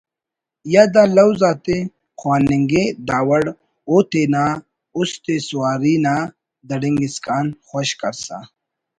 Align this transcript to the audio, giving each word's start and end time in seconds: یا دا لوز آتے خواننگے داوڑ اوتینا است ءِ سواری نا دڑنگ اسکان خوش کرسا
یا 0.73 0.83
دا 0.93 1.03
لوز 1.15 1.41
آتے 1.51 1.77
خواننگے 2.19 2.83
داوڑ 3.07 3.41
اوتینا 3.89 4.45
است 4.97 5.25
ءِ 5.33 5.35
سواری 5.47 5.95
نا 6.05 6.15
دڑنگ 6.67 6.99
اسکان 7.07 7.45
خوش 7.67 7.89
کرسا 7.99 8.37